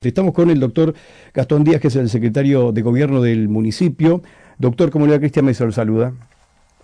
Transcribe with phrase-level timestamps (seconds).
[0.00, 0.94] Estamos con el doctor
[1.34, 4.22] Gastón Díaz, que es el secretario de gobierno del municipio.
[4.56, 5.18] Doctor, ¿cómo le va?
[5.18, 6.12] Cristian Mesa lo saluda.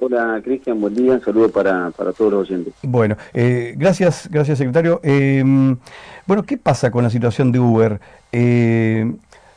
[0.00, 2.74] Hola Cristian, buen día, un saludo para, todos los oyentes.
[2.82, 4.98] Bueno, eh, gracias, gracias secretario.
[5.04, 5.76] Em,
[6.26, 8.00] bueno, ¿qué pasa con la situación de Uber?
[8.32, 9.14] Eh,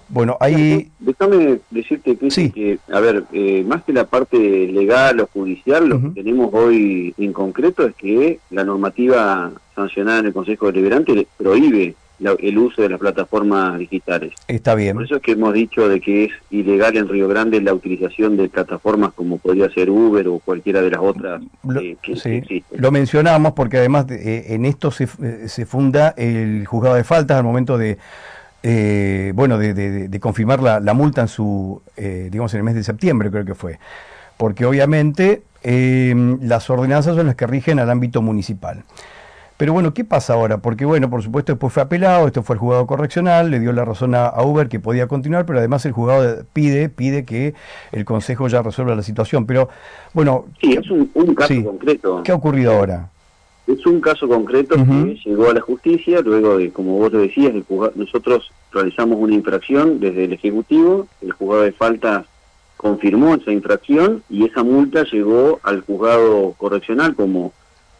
[0.07, 0.91] bueno, ahí...
[0.99, 5.99] Déjame decirte, Cristian, que, a ver, eh, más que la parte legal o judicial, lo
[5.99, 11.95] que tenemos hoy en concreto es que la normativa sancionada en el Consejo Deliberante prohíbe
[12.19, 14.33] el uso de las plataformas digitales.
[14.47, 14.95] Está bien.
[14.95, 18.37] Por eso es que hemos dicho de que es ilegal en Río Grande la utilización
[18.37, 22.63] de plataformas como podría ser Uber o cualquiera de las otras lo, que, sí.
[22.71, 27.37] Lo mencionamos porque además eh, en esto se, eh, se, funda el juzgado de faltas
[27.37, 27.97] al momento de
[28.63, 32.83] eh, bueno de, de, confirmar la, la, multa en su digamos en el mes de
[32.83, 33.79] septiembre creo que fue
[34.37, 38.83] porque obviamente las ordenanzas son las que rigen al ámbito municipal.
[39.57, 40.59] Pero bueno, ¿qué pasa ahora?
[40.59, 43.85] Porque bueno, por supuesto después fue apelado, esto fue el juzgado correccional, le dio la
[43.85, 47.55] razón a, Uber que podía continuar, pero además el juzgado pide, pide que
[47.91, 49.47] el Consejo ya resuelva la situación.
[49.47, 49.69] Pero
[50.13, 50.45] bueno...
[50.61, 52.21] Sí, es un, caso concreto.
[52.23, 53.09] ¿Qué ha ocurrido ahora?
[53.65, 57.53] Es un caso concreto que llegó a la justicia, luego de, como vos lo decías,
[57.95, 62.25] nosotros realizamos una infracción desde el Ejecutivo, el juzgado de falta
[62.77, 67.51] confirmó esa infracción y esa multa llegó al juzgado correccional como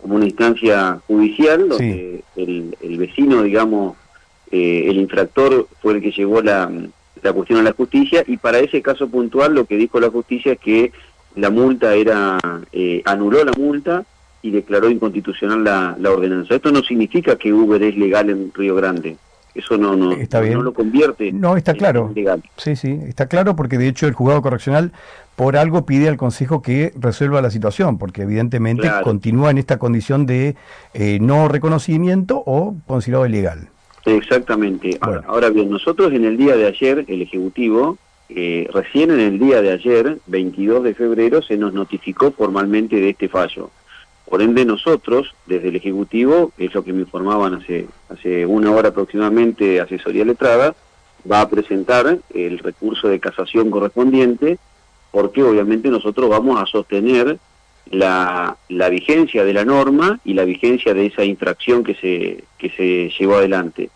[0.08, 3.98] como una instancia judicial, donde el, vecino, digamos,
[4.50, 6.72] eh, el infractor fue el que llevó la,
[7.22, 10.54] la cuestión a la justicia y para ese caso puntual lo que dijo la justicia
[10.54, 10.94] es que
[11.36, 12.38] la multa era,
[12.72, 14.06] eh, anuló la multa
[14.42, 16.56] y declaró inconstitucional la, la, ordenanza.
[16.56, 19.18] Esto no significa que Uber es legal en Río Grande.
[19.58, 21.32] Eso no, no, no lo convierte.
[21.32, 22.12] No, está claro.
[22.14, 22.44] Legal.
[22.58, 24.92] Sí, sí, está claro porque de hecho el juzgado correccional
[25.36, 30.28] por algo pide al Consejo que resuelva la situación, porque evidentemente continúa en esta condición
[30.28, 30.56] de
[30.94, 33.70] eh, no reconocimiento o considerado ilegal.
[34.06, 35.00] Exactamente.
[35.02, 37.98] Ahora, bien, nosotros en el día de ayer, el Ejecutivo,
[38.30, 43.10] eh, recién en el día de ayer, 22 de febrero, se nos notificó formalmente de
[43.10, 43.72] este fallo.
[44.30, 48.90] Por ende, nosotros, desde el Ejecutivo, es lo que me informaban hace, hace una hora
[48.90, 50.76] aproximadamente, asesoría letrada,
[51.30, 54.58] va a presentar el recurso de casación correspondiente
[55.12, 57.40] porque obviamente nosotros vamos a sostener
[57.90, 58.58] la,
[58.92, 63.36] vigencia de la norma y la vigencia de esa infracción que se, que se llevó
[63.36, 63.90] adelante.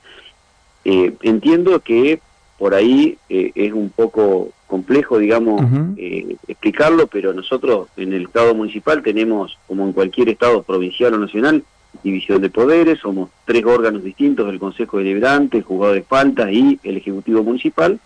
[0.86, 2.22] Eh, entiendo que
[2.58, 5.62] por ahí eh, es un poco complejo, digamos,
[5.98, 11.18] eh, explicarlo, pero nosotros en el Estado municipal tenemos, como en cualquier Estado provincial o
[11.18, 11.66] nacional,
[12.04, 16.80] división de poderes, somos tres órganos distintos, el Consejo Deliberante, el Juzgado de Faltas y
[16.84, 18.00] el Ejecutivo Municipal,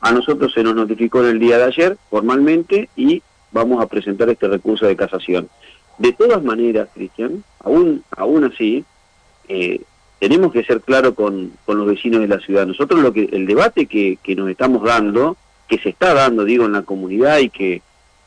[0.00, 3.22] a nosotros se nos notificó en el día de ayer formalmente y
[3.52, 5.50] vamos a presentar este recurso de casación.
[5.98, 8.86] De todas maneras, Cristian, aún, aún así,
[9.48, 9.82] eh,
[10.18, 12.66] tenemos que ser claros con, con, los vecinos de la ciudad.
[12.66, 15.36] Nosotros lo que el debate que, que nos estamos dando,
[15.68, 17.82] que se está dando, digo, en la comunidad y que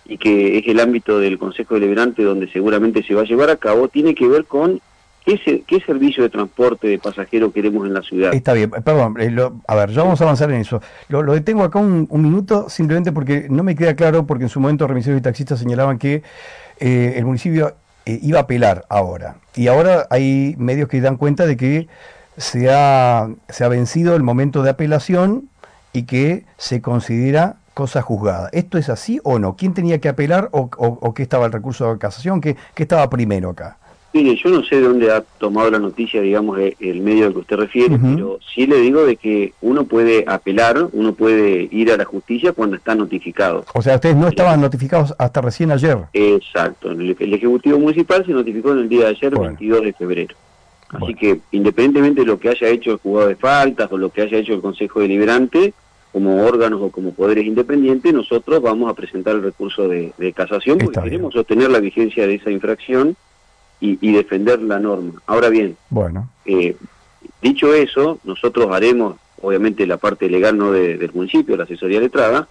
[0.06, 3.58] y que es el ámbito del Consejo Deliberante donde seguramente se va a llevar a
[3.58, 4.82] cabo, tiene que ver con
[5.26, 8.34] ¿Qué, servicio de transporte de pasajeros queremos en la ciudad?
[8.34, 9.36] Está bien, perdón, eh,
[9.68, 10.82] a ver, ya vamos a avanzar en eso.
[11.08, 14.88] Lo, detengo acá un, minuto simplemente porque no me queda claro, porque en su momento
[14.88, 16.24] remiseros y taxistas señalaban que
[16.80, 19.36] eh, el municipio eh, iba a apelar ahora.
[19.56, 21.88] Y ahora hay medios que dan cuenta de que
[22.38, 25.50] se ha, se ha vencido el momento de apelación
[25.94, 28.50] y que se considera cosa juzgada.
[28.52, 29.56] ¿Esto es así o no?
[29.56, 32.42] ¿Quién tenía que apelar o, o, qué estaba el recurso de casación?
[32.42, 33.78] ¿Qué, ¿Qué estaba primero acá?
[34.12, 37.34] Mire, yo no sé de dónde ha tomado la noticia, digamos, eh, el medio al
[37.34, 41.92] que usted refiere, pero sí le digo de que uno puede apelar, uno puede ir
[41.92, 43.66] a la justicia cuando está notificado.
[43.74, 46.00] O sea, ustedes no estaban notificados hasta recién ayer.
[46.14, 50.36] Exacto, el, Ejecutivo Municipal se notificó en el día de ayer, 22 de febrero.
[50.90, 54.24] Así que, independientemente de lo que haya hecho el juzgado de faltas o lo que
[54.24, 55.74] haya hecho el Consejo Deliberante,
[56.12, 61.02] como órganos o como poderes independientes, nosotros vamos a presentar el recurso de, casación porque
[61.02, 63.16] queremos sostener la vigencia de esa infracción
[63.80, 65.14] y, defender la norma.
[65.26, 66.30] Ahora bien, bueno.
[66.46, 66.76] Eh,
[67.42, 72.48] dicho eso, nosotros haremos, obviamente, la parte legal no del municipio, la asesoría letrada.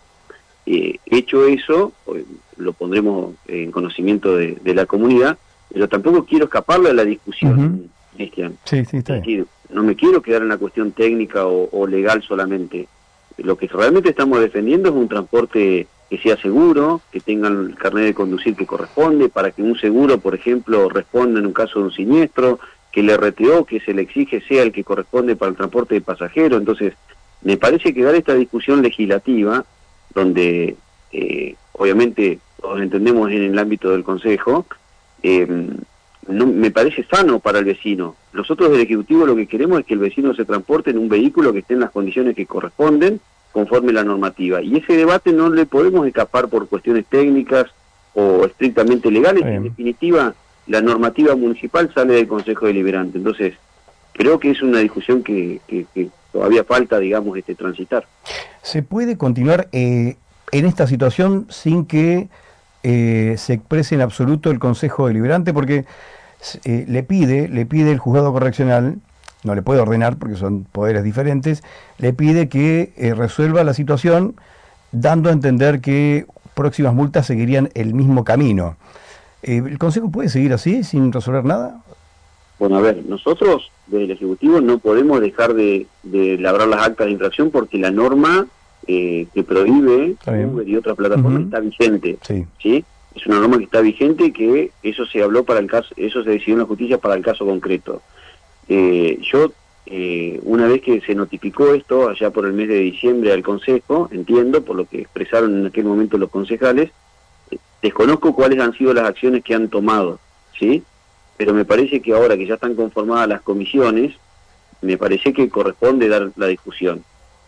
[0.64, 2.24] Eh, hecho eso, pues,
[2.56, 5.38] lo pondremos en conocimiento de, la comunidad,
[5.72, 8.58] pero tampoco quiero escaparle a la discusión, Cristian.
[8.64, 9.20] Sí, sí, está
[9.70, 12.88] No me quiero quedar en la cuestión técnica o legal solamente.
[13.38, 18.04] Lo que realmente estamos defendiendo es un transporte que sea seguro, que tengan el carnet
[18.04, 21.86] de conducir que corresponde, para que un seguro, por ejemplo, responda en un caso de
[21.86, 22.58] un siniestro,
[22.90, 26.00] que el RTO que se le exige sea el que corresponde para el transporte de
[26.00, 26.58] pasajeros.
[26.58, 26.94] Entonces,
[27.42, 29.64] me parece que dar esta discusión legislativa,
[30.14, 30.76] donde
[31.12, 34.66] eh, obviamente todos entendemos en el ámbito del Consejo,
[35.22, 35.46] eh,
[36.28, 38.14] no me parece sano para el vecino.
[38.32, 41.52] Nosotros del Ejecutivo lo que queremos es que el vecino se transporte en un vehículo
[41.52, 43.20] que esté en las condiciones que corresponden
[43.52, 44.62] conforme la normativa.
[44.62, 47.66] Y ese debate no le podemos escapar por cuestiones técnicas
[48.14, 49.44] o estrictamente legales.
[49.44, 50.34] En definitiva,
[50.66, 53.18] la normativa municipal sale del Consejo Deliberante.
[53.18, 53.54] Entonces,
[54.12, 55.60] creo que es una discusión que,
[56.30, 58.06] todavía falta, digamos, este transitar.
[58.62, 60.16] ¿Se puede continuar eh,
[60.52, 62.28] en esta situación sin que
[62.82, 65.54] eh, se exprese en absoluto el Consejo Deliberante?
[65.54, 65.86] Porque
[66.64, 68.98] eh, le pide, le pide el juzgado correccional,
[69.44, 71.62] no le puede ordenar porque son poderes diferentes,
[71.98, 74.34] le pide que resuelva la situación
[74.92, 78.76] dando a entender que próximas multas seguirían el mismo camino.
[79.42, 81.80] ¿El Consejo puede seguir así sin resolver nada?
[82.58, 85.86] Bueno, a ver, nosotros desde el Ejecutivo no podemos dejar de,
[86.40, 88.46] labrar las actas de infracción porque la norma
[88.86, 92.18] eh, que prohíbe Uber y otras plataformas está vigente.
[92.22, 92.84] Sí.
[93.18, 96.22] Es una norma que está vigente y que eso se habló para el caso, eso
[96.22, 98.00] se decidió en la justicia para el caso concreto.
[98.68, 99.52] Eh, yo,
[99.86, 104.08] eh, una vez que se notificó esto, allá por el mes de diciembre al Consejo,
[104.12, 106.90] entiendo, por lo que expresaron en aquel momento los concejales,
[107.82, 110.20] desconozco cuáles han sido las acciones que han tomado,
[110.56, 110.84] ¿sí?
[111.36, 114.14] pero me parece que ahora que ya están conformadas las comisiones,
[114.80, 117.02] me parece que corresponde dar la discusión.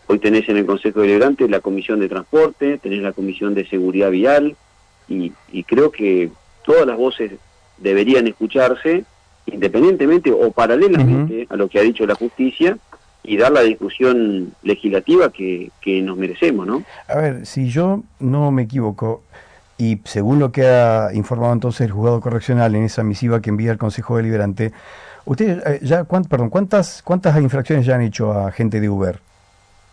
[0.07, 4.09] Hoy tenés en el Consejo Deliberante la Comisión de Transporte, tenés la Comisión de Seguridad
[4.09, 4.55] Vial,
[5.11, 6.31] y, creo que
[6.63, 7.33] todas las voces
[7.77, 9.03] deberían escucharse,
[9.45, 12.77] independientemente o paralelamente a lo que ha dicho la justicia,
[13.23, 16.83] y dar la discusión legislativa que, que nos merecemos, ¿no?
[17.07, 19.21] A ver, si yo no me equivoco,
[19.77, 23.71] y según lo que ha informado entonces el juzgado correccional en esa misiva que envía
[23.71, 24.71] el Consejo Deliberante,
[25.25, 29.19] ¿ustedes eh, ya, perdón, cuántas, cuántas infracciones ya han hecho a gente de Uber?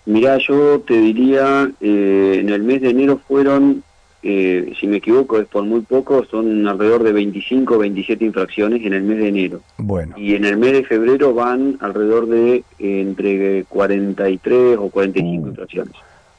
[0.05, 3.83] Mirá, yo te diría, eh, en el mes de enero fueron,
[4.23, 8.85] eh, si me equivoco es por muy poco, son alrededor de 25 o 27 infracciones
[8.85, 9.61] en el mes de enero.
[9.77, 10.17] Bueno.
[10.19, 15.49] Y en el mes de febrero van alrededor de entre 43 o 45 uh.
[15.49, 15.95] infracciones.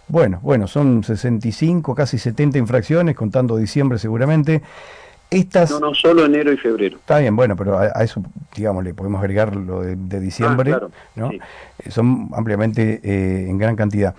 [0.09, 4.61] Bueno, bueno, son 65, casi 70 infracciones, contando diciembre seguramente.
[5.29, 5.69] Estas...
[5.69, 6.97] No, no, solo enero y febrero.
[6.97, 8.23] Está bien, bueno, pero a, eso,
[8.55, 11.31] digamos, le podemos agregar lo de, diciembre, ah, ¿no?
[11.31, 11.39] Eh,
[11.89, 14.15] son ampliamente eh, en gran cantidad.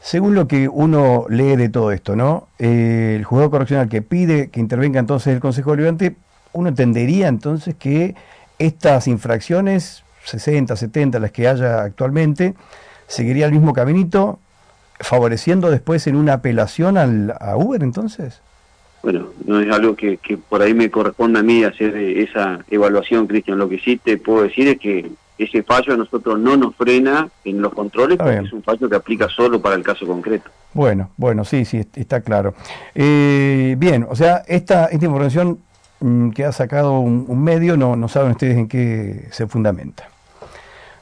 [0.00, 2.48] Según lo que uno lee de todo esto, ¿no?
[2.58, 6.16] Eh, el juzgado correccional que pide que intervenga entonces el Consejo Deliberante,
[6.52, 8.14] uno entendería entonces que
[8.58, 12.54] estas infracciones, 60, 70, las que haya actualmente,
[13.06, 14.38] seguiría el mismo caminito,
[15.00, 18.40] favoreciendo después en una apelación al, a Uber entonces?
[19.02, 20.18] Bueno, no es algo que,
[20.48, 23.58] por ahí me corresponde a mí hacer esa evaluación, Cristian.
[23.58, 25.10] Lo que sí te puedo decir es que
[25.44, 28.96] ese fallo a nosotros no nos frena en los controles porque es un fallo que
[28.96, 30.50] aplica solo para el caso concreto.
[30.72, 32.54] Bueno, bueno, sí, sí, está claro.
[32.94, 35.58] Eh, bien, o sea, esta, esta información
[36.00, 40.08] mm, que ha sacado un, medio, no, no saben ustedes en qué se fundamenta.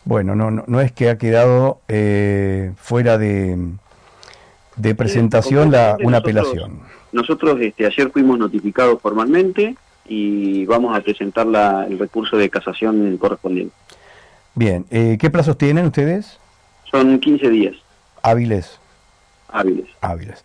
[0.04, 3.58] Bueno, no, no, no es que ha quedado eh, fuera de,
[4.76, 6.80] de presentación la, una apelación.
[7.12, 9.76] Nosotros este, ayer fuimos notificados formalmente
[10.06, 13.74] y vamos a presentar la, el recurso de casación correspondiente.
[14.58, 16.36] Bien, eh, ¿qué plazos tienen ustedes?
[16.90, 17.76] Son 15 días.
[18.24, 18.80] Hábiles.
[19.46, 19.86] Hábiles.
[20.00, 20.44] Hábiles.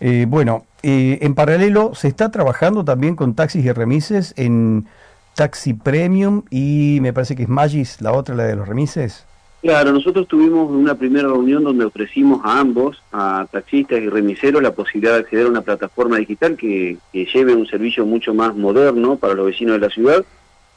[0.00, 4.86] Eh, bueno, eh, en paralelo se está trabajando también con taxis y remises en
[5.34, 9.26] Taxi Premium y me parece que es Magis, la otra, la de los remises.
[9.60, 14.72] Claro, nosotros tuvimos una primera reunión donde ofrecimos a ambos, a taxistas y remiseros, la
[14.72, 19.34] posibilidad de acceder a una plataforma digital que, lleve un servicio mucho más moderno para
[19.34, 20.24] los vecinos de la ciudad.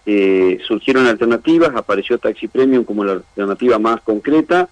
[0.06, 4.70] Eh, surgieron alternativas, apareció Taxi Premium como la alternativa más concreta.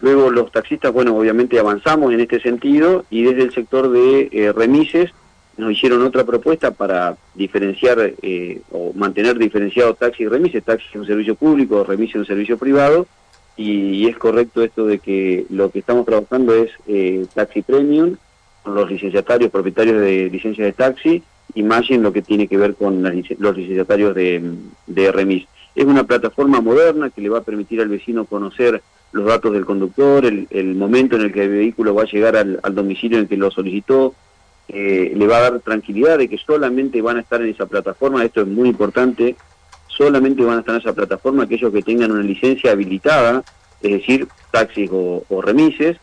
[0.00, 4.52] Luego los taxistas, bueno, obviamente avanzamos en este sentido y desde el sector de eh,
[4.52, 5.12] remises
[5.56, 10.64] nos hicieron otra propuesta para diferenciar eh, o mantener diferenciado taxi y remises.
[10.64, 13.06] Taxi es un servicio público, remises es un servicio privado
[13.56, 18.16] y, es correcto esto de que lo que estamos trabajando es eh, Taxi Premium,
[18.62, 21.22] con los licenciatarios propietarios de licencias de taxi,
[21.54, 24.42] en lo que tiene que ver con los licenciatarios de,
[24.86, 25.46] de remis.
[25.74, 28.82] Es una plataforma moderna que le va a permitir al vecino conocer
[29.12, 32.36] los datos del conductor, el, el momento en el que el vehículo va a llegar
[32.36, 34.14] al, domicilio en que lo solicitó,
[34.68, 38.24] eh, le va a dar tranquilidad de que solamente van a estar en esa plataforma,
[38.24, 39.36] esto es muy importante,
[39.86, 43.44] solamente van a estar en esa plataforma aquellos que tengan una licencia habilitada,
[43.82, 45.98] es decir, taxis o, remises,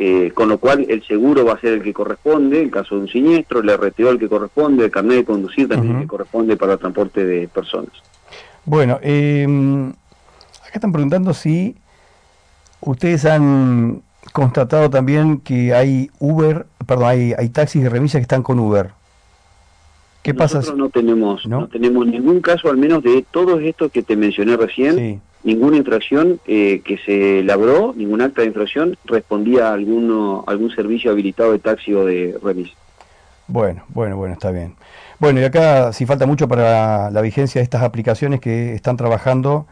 [0.00, 3.00] eh, con lo cual el seguro va a ser el que corresponde, en caso de
[3.00, 6.56] un siniestro, el RTO el que corresponde, el carnet de conducir también el que corresponde
[6.56, 7.90] para el transporte de personas.
[8.64, 11.74] Bueno, em, acá están preguntando si
[12.80, 14.02] ustedes han
[14.32, 18.90] constatado también que hay Uber, perdón, hay, hay taxis y remisas que están con Uber.
[20.22, 20.58] ¿Qué pasa?
[20.58, 21.66] Nosotros no tenemos, ¿no?
[21.66, 26.82] tenemos ningún caso, al menos de todos estos que te mencioné recién, ninguna infracción eh,
[26.84, 31.94] que se labró, ningún acta de infracción respondía a alguno, algún servicio habilitado de taxi
[31.94, 32.70] o de remis.
[33.46, 34.74] Bueno, bueno, bueno, está bien.
[35.18, 39.66] Bueno, y acá si falta mucho para la vigencia de estas aplicaciones que están trabajando,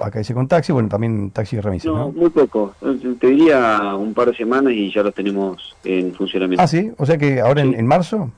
[0.00, 1.84] acá dice con taxi, bueno, también taxi y remis.
[1.84, 2.74] No, muy poco.
[3.20, 6.60] Te diría un par de semanas y ya los tenemos en funcionamiento.
[6.60, 8.30] Ah, sí, o sea que ahora en marzo.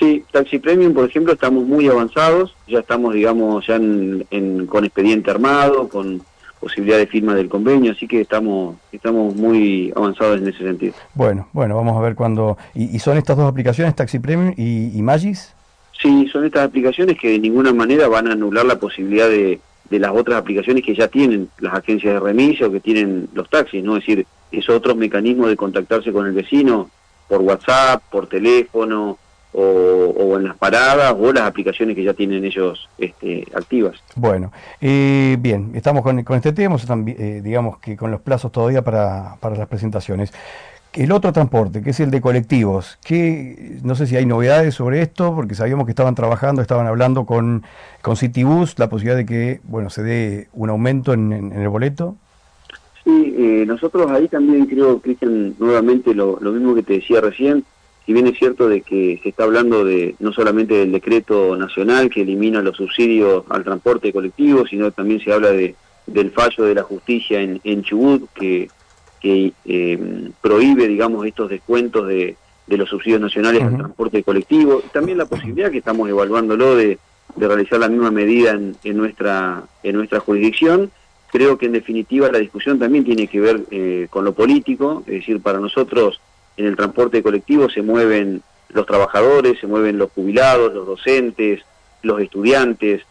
[0.00, 5.30] Sí, Taxi Premium, por ejemplo, estamos muy avanzados, ya estamos, digamos, ya en, con expediente
[5.30, 6.22] armado, con
[6.58, 10.94] posibilidad de firma del convenio, así que estamos estamos muy avanzados en ese sentido.
[11.14, 12.56] Bueno, bueno, vamos a ver cuándo...
[12.74, 15.54] ¿Y, son estas dos aplicaciones, Taxi Premium y, Magis?
[16.00, 19.98] Sí, son estas aplicaciones que de ninguna manera van a anular la posibilidad de, de
[19.98, 23.84] las otras aplicaciones que ya tienen las agencias de remisión o que tienen los taxis,
[23.84, 23.98] ¿no?
[23.98, 26.88] Es decir, es otro mecanismo de contactarse con el vecino
[27.28, 29.18] por WhatsApp, por teléfono,
[29.52, 33.96] o, en las paradas o las aplicaciones que ya tienen ellos este, activas.
[34.14, 36.76] Bueno, eh, bien, estamos con, este tema,
[37.06, 40.32] eh, digamos que con los plazos todavía para, para las presentaciones.
[40.92, 45.02] El otro transporte, que es el de colectivos, que no sé si hay novedades sobre
[45.02, 47.62] esto, porque sabíamos que estaban trabajando, estaban hablando con,
[48.02, 52.16] con Citibus, la posibilidad de que bueno se dé un aumento en, el boleto.
[53.04, 57.64] Sí, eh, nosotros ahí también creo, Cristian, nuevamente lo, lo mismo que te decía recién,
[58.10, 62.10] si bien es cierto de que se está hablando de no solamente del decreto nacional
[62.10, 65.76] que elimina los subsidios al transporte colectivo, sino también se habla de,
[66.08, 68.68] del fallo de la justicia en, en Chubut que,
[69.20, 72.34] que eh, prohíbe, digamos, estos descuentos de,
[72.66, 74.82] de los subsidios nacionales al transporte colectivo.
[74.92, 76.98] También la posibilidad que estamos evaluándolo de,
[77.36, 80.90] de realizar la misma medida en, en, nuestra, en nuestra jurisdicción.
[81.30, 85.20] Creo que en definitiva la discusión también tiene que ver eh, con lo político, es
[85.20, 86.20] decir, para nosotros
[86.56, 91.62] en el transporte colectivo se mueven los trabajadores, se mueven los jubilados, los docentes,
[92.02, 93.02] los estudiantes,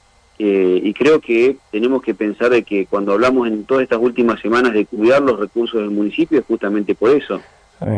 [0.41, 4.39] eh, y creo que tenemos que pensar de que cuando hablamos en todas estas últimas
[4.39, 7.41] semanas de cuidar los recursos del municipio es justamente por eso.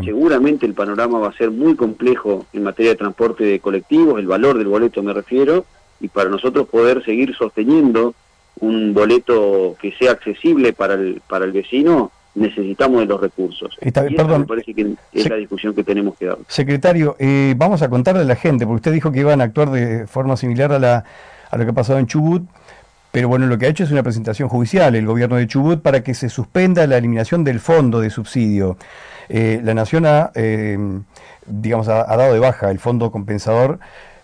[0.03, 4.27] Seguramente el panorama va a ser muy complejo en materia de transporte de colectivos, el
[4.27, 5.65] valor del boleto me refiero,
[5.99, 8.13] y para nosotros poder seguir sosteniendo
[8.59, 13.77] un boleto que sea accesible para el, para el vecino, necesitamos de los recursos.
[13.81, 16.37] perdón, me parece que es la discusión que tenemos que dar.
[16.47, 19.69] Secretario, eh, vamos a contarle a la gente, porque usted dijo que iban a actuar
[19.71, 21.03] de forma similar a, la,
[21.49, 22.43] a lo que ha pasado en Chubut,
[23.11, 26.01] pero bueno, lo que ha hecho es una presentación judicial el gobierno de Chubut para
[26.01, 28.77] que se suspenda la eliminación del fondo de subsidio.
[29.27, 30.77] Eh, la Nación ha, eh,
[31.45, 33.79] digamos, ha, dado de baja el fondo compensador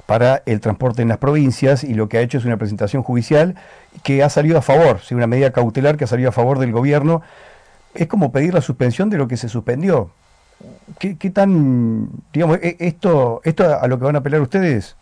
[0.06, 3.56] para el transporte en las provincias y lo que ha hecho es una presentación judicial
[4.04, 5.16] que ha salido a favor, ¿sí?
[5.16, 7.22] una medida cautelar que ha salido a favor del gobierno
[7.94, 10.12] es como pedir la suspensión de lo que se suspendió.
[11.00, 14.96] ¿Qué, tan, digamos, e, esto, esto a lo que van a apelar ustedes?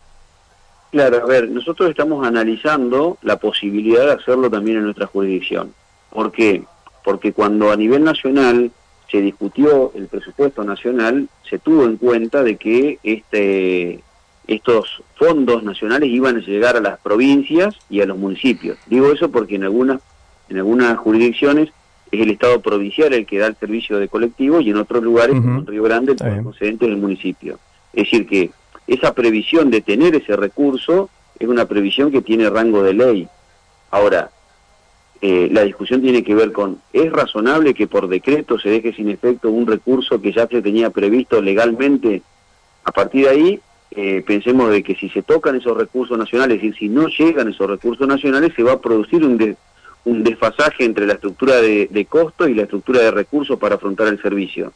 [0.90, 5.72] Claro, a ver, nosotros estamos analizando la posibilidad de hacerlo también en nuestra jurisdicción.
[6.10, 6.64] ¿Por qué?
[7.04, 8.70] Porque cuando a nivel nacional
[9.10, 14.00] se discutió el presupuesto nacional, se tuvo en cuenta de que este,
[14.46, 18.78] estos fondos nacionales iban a llegar a las provincias y a los municipios.
[18.86, 20.00] Digo eso porque en algunas,
[20.48, 21.70] en algunas jurisdicciones
[22.10, 25.34] es el Estado provincial el que da el servicio de colectivo y en otros lugares,
[25.34, 27.58] como en Río Grande, el procedente del municipio.
[27.92, 28.50] Es decir, que
[28.86, 33.28] esa previsión de tener ese recurso es una previsión que tiene rango de ley.
[33.90, 34.30] Ahora,
[35.20, 39.08] eh, la discusión tiene que ver con, ¿es razonable que por decreto se deje sin
[39.08, 42.22] efecto un recurso que ya se tenía previsto legalmente?
[42.84, 43.60] A partir de ahí,
[43.90, 47.68] eh, pensemos de que si se tocan esos recursos nacionales, y si no llegan esos
[47.68, 49.56] recursos nacionales, se va a producir un, de,
[50.06, 54.06] un desfasaje entre la estructura de, de costos y la estructura de recursos para afrontar
[54.08, 54.72] el servicio.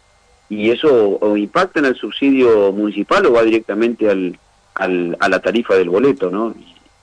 [0.48, 4.36] Y eso o impacta en el subsidio municipal o va directamente al,
[4.74, 6.54] a la tarifa del boleto, ¿no?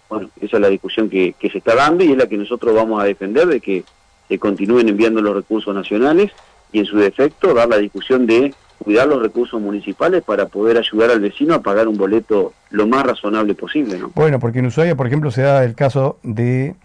[0.10, 3.01] bueno, esa es la discusión que, se está dando y es la que nosotros vamos
[3.01, 3.84] a defender de que
[4.27, 6.31] se continúen enviando los recursos nacionales
[6.72, 11.12] y en su defecto dar la discusión de cuidar los recursos municipales para poder ayudar
[11.12, 13.98] al vecino a pagar un boleto lo más razonable posible.
[13.98, 14.12] ¿no?
[14.15, 16.75] Bueno, porque en Ushuaia, por ejemplo, se da el caso de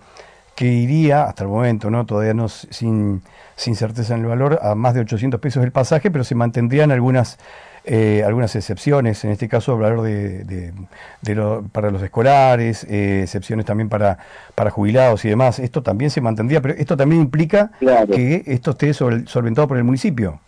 [0.54, 3.22] que iría, hasta el momento, no todavía no sin,
[3.56, 6.90] sin certeza en el valor, a más de 800 pesos el pasaje, pero se mantendrían
[6.90, 7.38] algunas
[7.84, 13.66] eh, algunas excepciones, en este caso valor de, de, lo, para los escolares, eh, excepciones
[13.66, 14.18] también para,
[14.54, 15.58] para jubilados y demás.
[15.58, 17.72] Esto también se mantendría, pero esto también implica
[18.06, 20.38] que esto esté solventado por el municipio.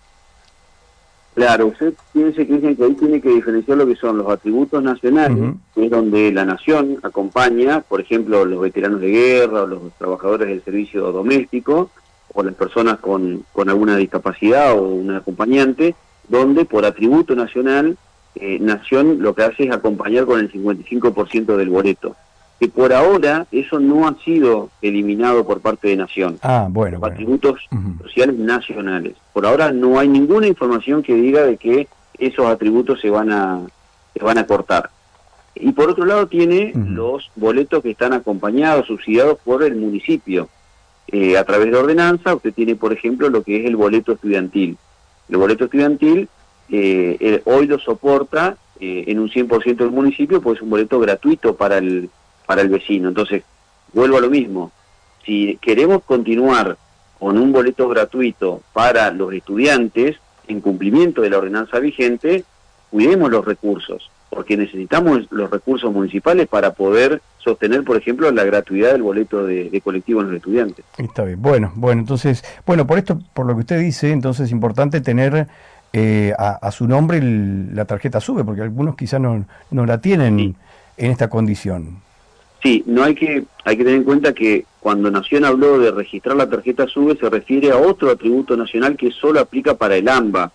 [1.34, 5.86] Claro, usted piense que ahí tiene que diferenciar lo que son los atributos nacionales, que
[5.86, 10.62] es donde la nación acompaña, por ejemplo, los veteranos de guerra o los trabajadores del
[10.62, 11.90] servicio doméstico
[12.32, 15.96] o las personas con, con alguna discapacidad o un acompañante,
[16.28, 17.96] donde por atributo nacional
[18.36, 22.16] eh, Nación lo que hace es acompañar con el 55% del boleto.
[22.61, 26.38] Que por ahora eso no ha sido eliminado por parte de Nación.
[26.42, 26.99] Ah, bueno.
[27.00, 27.61] Los atributos
[28.02, 29.14] sociales nacionales.
[29.32, 33.61] Por ahora no hay ninguna información que diga de que esos atributos se van a,
[34.14, 34.90] se van a cortar.
[35.56, 40.49] Y por otro lado tiene los boletos que están acompañados, subsidiados por el municipio.
[41.08, 44.76] Eh, a través de ordenanza, usted tiene, por ejemplo, lo que es el boleto estudiantil.
[45.28, 46.28] El boleto estudiantil
[46.70, 51.54] eh, hoy lo soporta eh, en un 100% del municipio, pues es un boleto gratuito
[51.54, 52.11] para el,
[52.46, 53.08] para el vecino.
[53.08, 53.42] Entonces,
[53.92, 54.72] vuelvo a lo mismo.
[55.24, 56.76] Si queremos continuar
[57.18, 62.44] con un boleto gratuito para los estudiantes, en cumplimiento de la ordenanza vigente,
[62.90, 68.92] cuidemos los recursos porque necesitamos los recursos municipales para poder sostener, por ejemplo, la gratuidad
[68.92, 70.84] del boleto de, colectivo en los estudiantes.
[70.98, 71.40] Está bien.
[71.40, 75.46] Bueno, bueno, entonces, bueno, por esto, por lo que usted dice, entonces es importante tener
[75.92, 80.56] eh, a, su nombre la tarjeta SUBE, porque algunos quizás no, no la tienen
[80.96, 82.02] en esta condición.
[82.64, 86.35] Sí, no hay que hay que tener en cuenta que cuando Nación habló de registrar
[86.35, 90.50] la tarjeta SUBE se refiere a otro atributo nacional que solo aplica para el AMBA,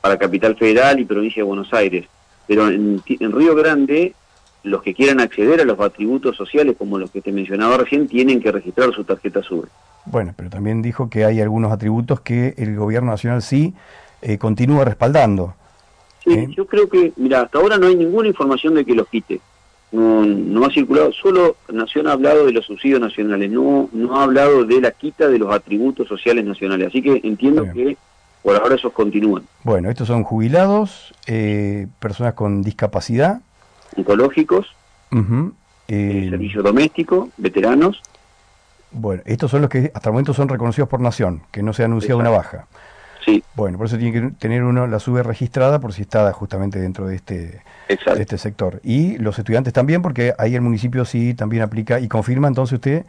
[0.00, 2.06] para Capital Federal y Provincia de Buenos Aires
[2.46, 4.14] pero en, Río Grande
[4.62, 8.40] los que quieran acceder a los atributos sociales como los que te mencionaba recién tienen
[8.40, 9.68] que registrar su tarjeta SUBE.
[10.06, 13.74] Bueno, pero también dijo que hay algunos atributos que el gobierno nacional sí
[14.22, 15.54] eh, continúa respaldando.
[16.24, 16.48] Sí, ¿Eh?
[16.56, 19.40] yo creo que, mira, hasta ahora no hay ninguna información de que los quite.
[19.92, 24.24] No, no ha circulado, solo Nación ha hablado de los subsidios nacionales, no, no ha
[24.24, 26.88] hablado de la quita de los atributos sociales nacionales.
[26.88, 27.96] Así que entiendo que
[28.42, 29.44] por ahora esos continúan.
[29.64, 33.40] Bueno, estos son jubilados, eh, personas con discapacidad.
[33.96, 34.74] Oncológicos,
[35.88, 38.02] eh, servicio doméstico, veteranos.
[38.92, 41.82] Bueno, estos son los que hasta el momento son reconocidos por Nación, que no se
[41.82, 42.66] ha anunciado una baja.
[43.26, 43.42] Sí.
[43.56, 47.08] Bueno, por eso tiene que tener uno la sube registrada por si está justamente dentro
[47.08, 48.80] de este, de este sector.
[48.84, 53.04] Y los estudiantes también, porque ahí el municipio sí también aplica y confirma entonces usted,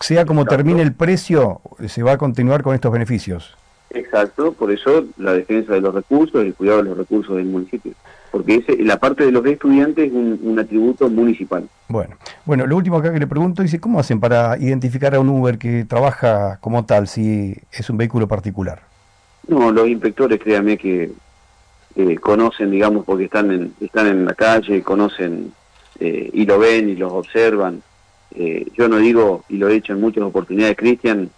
[0.00, 3.54] sea como termine el precio, se va a continuar con estos beneficios.
[3.90, 7.92] Exacto, por eso la defensa de los recursos, el cuidado de los recursos del municipio.
[8.30, 11.68] Porque ese, la parte de los estudiantes es un, atributo municipal.
[11.88, 15.28] Bueno, bueno, lo último acá que le pregunto, dice, ¿cómo hacen para identificar a un
[15.28, 18.93] Uber que trabaja como tal, si es un vehículo particular?
[19.48, 21.12] No, los inspectores, créanme que
[21.96, 25.52] eh, conocen, digamos, porque están en, están en la calle, conocen
[26.00, 27.82] eh, y lo ven y los observan.
[28.34, 31.30] Eh, yo no digo, y lo he hecho en muchas oportunidades, Cristian,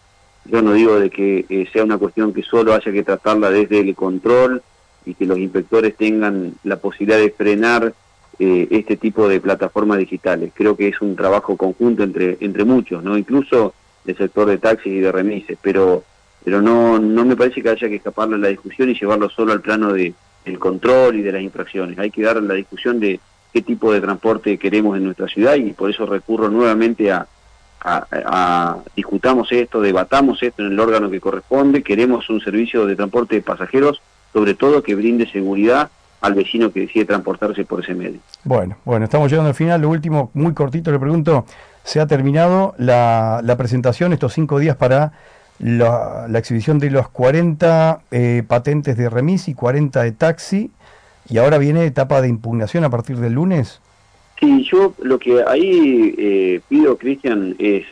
[0.48, 3.80] yo no digo de que eh, sea una cuestión que solo haya que tratarla desde
[3.80, 4.62] el control
[5.04, 7.92] y que los inspectores tengan la posibilidad de frenar
[8.38, 10.52] eh, este tipo de plataformas digitales.
[10.54, 13.16] Creo que es un trabajo conjunto entre, entre muchos, ¿no?
[13.16, 16.04] Incluso del sector de taxis y de remises, pero,
[16.46, 19.52] pero no, no me parece que haya que escaparle a la discusión y llevarlo solo
[19.52, 21.98] al plano de, del control y de las infracciones.
[21.98, 23.18] Hay que dar la discusión de
[23.52, 27.26] qué tipo de transporte queremos en nuestra ciudad y por eso recurro nuevamente a,
[27.80, 33.34] a, discutamos esto, debatamos esto en el órgano que corresponde, queremos un servicio de transporte
[33.34, 34.00] de pasajeros,
[34.32, 38.20] sobre todo que brinde seguridad al vecino que decide transportarse por ese medio.
[38.44, 39.80] Bueno, bueno, estamos llegando al final.
[39.80, 41.44] Lo último, muy cortito, le pregunto,
[41.82, 45.12] ¿se ha terminado la, presentación estos cinco días para
[45.58, 50.70] la, exhibición de los 40 eh, patentes de remis y 40 de taxi?
[51.28, 53.80] Y ahora viene etapa de impugnación a partir del lunes.
[54.38, 57.84] Sí, yo lo que ahí eh, pido, Cristian, es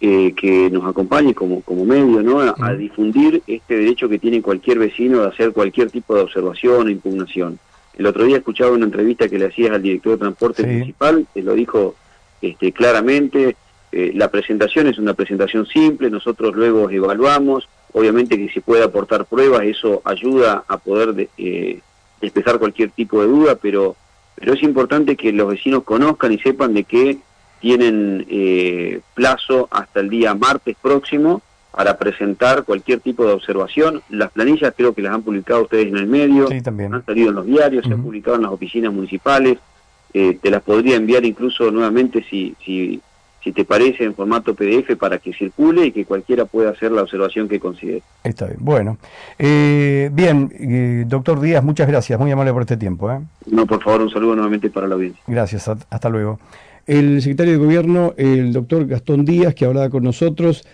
[0.00, 2.40] eh, que nos acompañe como, como medio ¿no?
[2.40, 6.90] A, difundir este derecho que tiene cualquier vecino de hacer cualquier tipo de observación o
[6.90, 7.58] impugnación.
[7.96, 11.42] El otro día escuchaba una entrevista que le hacías al director de transporte municipal, que
[11.42, 11.96] lo dijo
[12.40, 13.56] este, claramente,
[13.92, 19.24] eh, la presentación es una presentación simple, nosotros luego evaluamos, obviamente que se puede aportar
[19.24, 21.82] pruebas, eso ayuda a poder de,
[22.20, 23.96] despejar cualquier tipo de duda, pero
[24.34, 27.18] pero es importante que los vecinos conozcan y sepan de que
[27.60, 34.02] tienen eh, plazo hasta el día martes próximo para presentar cualquier tipo de observación.
[34.10, 37.46] Las planillas creo que las han publicado ustedes en el medio, han salido en los
[37.46, 39.58] diarios, se han publicado en las oficinas municipales.
[40.14, 43.00] Eh, te las podría enviar incluso nuevamente si, si,
[43.48, 47.00] si te parece, en formato PDF para que circule y que cualquiera pueda hacer la
[47.00, 48.02] observación que considere.
[48.22, 48.58] Está bien.
[48.60, 48.98] Bueno,
[49.38, 53.10] eh, bien, eh, doctor Díaz, muchas gracias, muy amable por este tiempo.
[53.10, 53.20] ¿eh?
[53.46, 55.22] No, por favor, un saludo nuevamente para la audiencia.
[55.26, 56.38] Gracias, hasta luego.
[56.86, 60.66] El secretario de Gobierno, el doctor Gastón Díaz, que hablaba con nosotros,